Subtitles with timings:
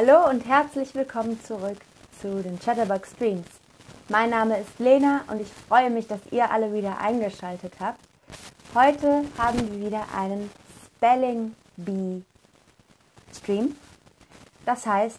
[0.00, 1.78] Hallo und herzlich willkommen zurück
[2.20, 3.48] zu den Chatterbox Streams.
[4.08, 7.98] Mein Name ist Lena und ich freue mich, dass ihr alle wieder eingeschaltet habt.
[8.76, 10.52] Heute haben wir wieder einen
[10.86, 12.22] Spelling Bee
[13.34, 13.74] Stream.
[14.64, 15.18] Das heißt,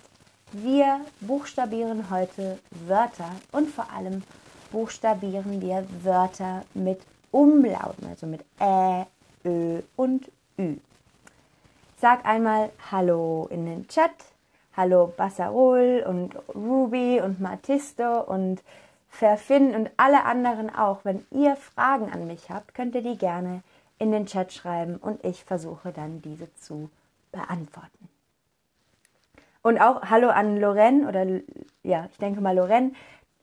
[0.54, 2.58] wir buchstabieren heute
[2.88, 4.24] Wörter und vor allem
[4.72, 7.02] buchstabieren wir Wörter mit
[7.32, 9.06] Umlauten, also mit Ä,
[9.44, 10.78] Ö und Ü.
[12.00, 14.14] Sag einmal Hallo in den Chat.
[14.80, 18.64] Hallo Bassarol und Ruby und Matisto und
[19.10, 21.04] Verfin und alle anderen auch.
[21.04, 23.62] Wenn ihr Fragen an mich habt, könnt ihr die gerne
[23.98, 26.90] in den Chat schreiben und ich versuche dann diese zu
[27.34, 28.08] beantworten.
[29.64, 31.26] Und auch Hallo an Lorraine oder
[31.84, 32.94] ja, ich denke mal Lorraine.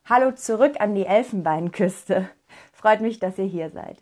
[0.05, 2.27] Hallo zurück an die Elfenbeinküste.
[2.73, 3.99] Freut mich, dass ihr hier seid.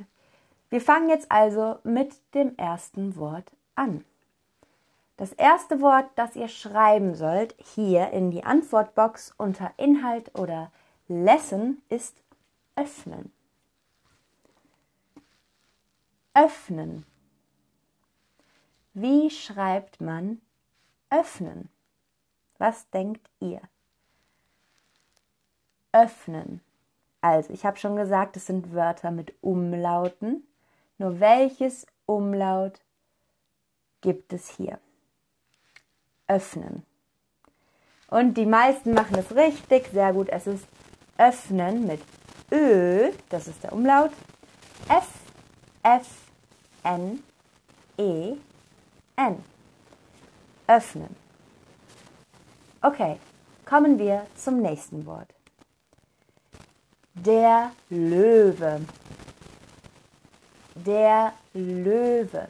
[0.69, 4.05] Wir fangen jetzt also mit dem ersten Wort an.
[5.17, 10.71] Das erste Wort, das ihr schreiben sollt, hier in die Antwortbox unter Inhalt oder
[11.07, 12.21] Lesson, ist
[12.75, 13.31] öffnen.
[16.33, 17.05] Öffnen.
[18.93, 20.41] Wie schreibt man
[21.09, 21.69] öffnen?
[22.57, 23.61] Was denkt ihr?
[25.93, 26.61] Öffnen.
[27.21, 30.45] Also, ich habe schon gesagt, es sind Wörter mit Umlauten.
[30.97, 32.81] Nur welches Umlaut
[34.01, 34.79] gibt es hier?
[36.27, 36.83] Öffnen.
[38.07, 40.29] Und die meisten machen es richtig, sehr gut.
[40.29, 40.65] Es ist
[41.17, 42.01] öffnen mit
[42.51, 44.11] Ö, das ist der Umlaut.
[44.87, 45.07] F,
[45.81, 46.07] F,
[46.83, 47.23] N,
[47.97, 48.35] E,
[49.15, 49.43] N.
[50.67, 51.15] Öffnen.
[52.81, 53.17] Okay,
[53.65, 55.33] kommen wir zum nächsten Wort.
[57.13, 58.81] Der Löwe.
[60.75, 62.49] Der Löwe.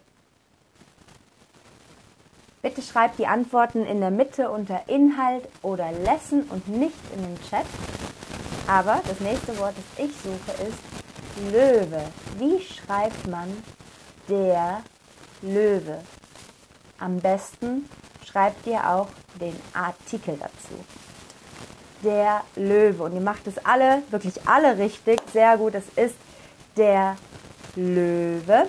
[2.66, 7.40] Bitte schreibt die Antworten in der Mitte unter Inhalt oder Lesson und nicht in den
[7.48, 7.64] Chat.
[8.68, 12.06] Aber das nächste Wort, das ich suche, ist Löwe.
[12.40, 13.56] Wie schreibt man
[14.28, 14.82] der
[15.44, 16.00] Löwe?
[16.98, 17.88] Am besten
[18.26, 19.10] schreibt ihr auch
[19.40, 20.84] den Artikel dazu.
[22.02, 23.04] Der Löwe.
[23.04, 25.22] Und ihr macht es alle, wirklich alle richtig.
[25.32, 25.76] Sehr gut.
[25.76, 26.16] Es ist
[26.76, 27.16] der
[27.76, 28.68] Löwe.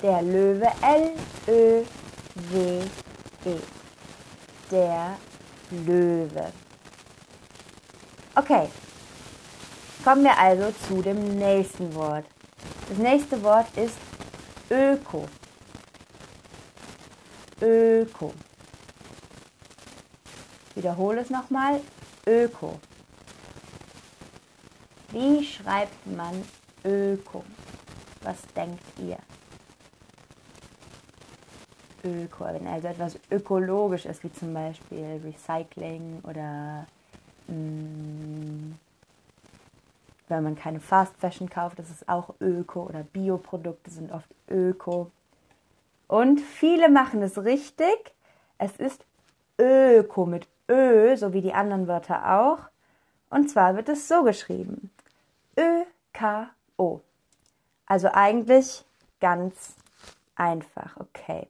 [0.00, 0.68] Der Löwe.
[0.80, 1.84] L-Ö
[2.50, 2.82] W
[3.44, 3.56] E.
[4.70, 5.16] Der
[5.70, 6.52] Löwe.
[8.34, 8.68] Okay.
[10.04, 12.24] Kommen wir also zu dem nächsten Wort.
[12.88, 13.96] Das nächste Wort ist
[14.70, 15.26] Öko.
[17.60, 18.32] Öko.
[20.74, 21.80] Wiederhole es nochmal.
[22.26, 22.78] Öko.
[25.10, 26.44] Wie schreibt man
[26.84, 27.44] Öko?
[28.22, 29.18] Was denkt ihr?
[32.04, 36.86] Öko, wenn also etwas ökologisch ist, wie zum Beispiel Recycling oder
[37.48, 38.78] mh, mm,
[40.28, 45.10] wenn man keine Fast Fashion kauft, das ist auch Öko oder Bioprodukte sind oft Öko.
[46.06, 48.14] Und viele machen es richtig.
[48.58, 49.04] Es ist
[49.58, 52.58] Öko mit Ö, so wie die anderen Wörter auch.
[53.30, 54.90] Und zwar wird es so geschrieben.
[55.58, 57.00] Ö-K-O.
[57.86, 58.84] Also eigentlich
[59.20, 59.74] ganz
[60.36, 60.96] einfach.
[60.98, 61.48] Okay.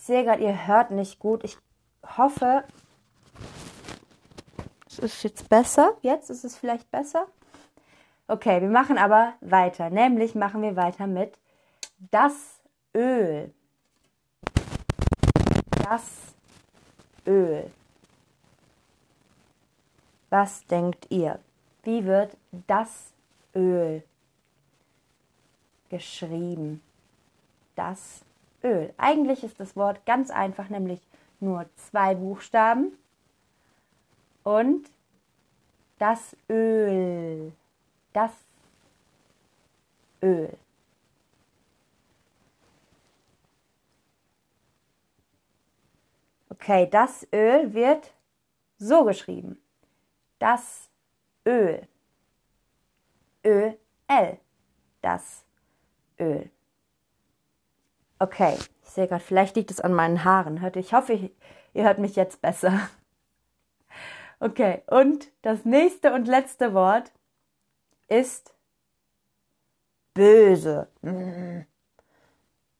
[0.00, 1.44] Sehe gerade, ihr hört nicht gut.
[1.44, 1.58] Ich
[2.16, 2.64] hoffe,
[4.86, 5.92] es ist jetzt besser.
[6.00, 7.26] Jetzt ist es vielleicht besser.
[8.26, 9.90] Okay, wir machen aber weiter.
[9.90, 11.36] Nämlich machen wir weiter mit
[12.10, 12.60] das
[12.96, 13.52] Öl.
[15.84, 16.34] Das
[17.26, 17.70] Öl.
[20.30, 21.40] Was denkt ihr?
[21.82, 23.12] Wie wird das
[23.54, 24.02] Öl
[25.90, 26.80] geschrieben?
[27.74, 28.22] Das
[28.62, 28.92] Öl.
[28.96, 31.00] Eigentlich ist das Wort ganz einfach, nämlich
[31.40, 32.92] nur zwei Buchstaben
[34.42, 34.90] und
[35.98, 37.52] das Öl.
[38.12, 38.32] Das
[40.22, 40.56] Öl.
[46.48, 48.12] Okay, das Öl wird
[48.76, 49.62] so geschrieben.
[50.38, 50.90] Das
[51.46, 51.86] Öl.
[53.44, 54.38] Ö-L.
[55.00, 55.44] Das
[56.18, 56.50] Öl.
[58.22, 60.62] Okay, ich sehe gerade, vielleicht liegt es an meinen Haaren.
[60.74, 61.14] Ich hoffe,
[61.72, 62.78] ihr hört mich jetzt besser.
[64.42, 67.12] Okay, und das nächste und letzte Wort
[68.08, 68.54] ist
[70.14, 70.88] böse.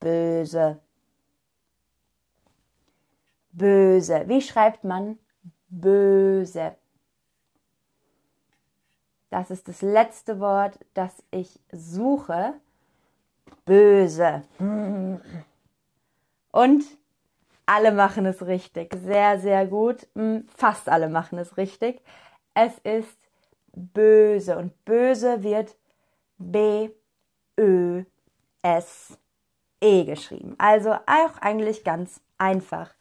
[0.00, 0.80] Böse.
[3.52, 4.24] Böse.
[4.26, 5.18] Wie schreibt man
[5.68, 6.76] böse?
[9.28, 12.54] Das ist das letzte Wort, das ich suche
[13.64, 14.42] böse.
[16.52, 16.84] Und
[17.66, 18.92] alle machen es richtig.
[18.94, 20.08] Sehr, sehr gut.
[20.14, 22.02] Hm, fast alle machen es richtig.
[22.54, 23.16] Es ist
[23.72, 25.76] böse und böse wird
[26.38, 26.90] B,
[27.58, 28.02] Ö,
[28.62, 29.18] S,
[29.80, 30.54] E geschrieben.
[30.58, 32.94] Also auch eigentlich ganz einfach.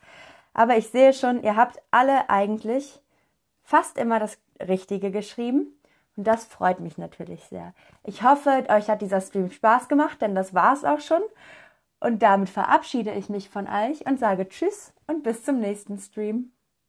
[0.53, 3.01] Aber ich sehe schon, ihr habt alle eigentlich
[3.63, 5.78] fast immer das Richtige geschrieben.
[6.19, 7.73] Und das freut mich natürlich sehr.
[8.03, 11.21] Ich hoffe, euch hat dieser Stream Spaß gemacht, denn das war es auch schon.
[12.01, 16.51] Und damit verabschiede ich mich von euch und sage Tschüss und bis zum nächsten Stream.